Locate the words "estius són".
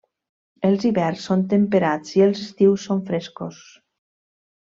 2.47-3.05